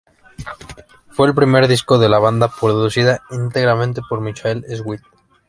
Fue 1.11 1.27
el 1.27 1.35
primer 1.35 1.67
disco 1.67 1.99
de 1.99 2.09
la 2.09 2.17
banda 2.17 2.49
producido 2.59 3.19
íntegramente 3.29 4.01
por 4.09 4.19
Michael 4.19 4.65
Sweet. 4.67 5.01